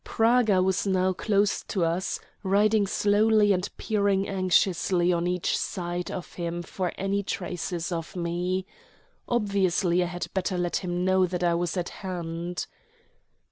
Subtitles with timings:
[0.03, 6.33] Praga was now close to us, riding slowly and peering anxiously on each side of
[6.33, 8.65] him for any traces of me.
[9.29, 12.65] Obviously I had better let him know that I was at hand.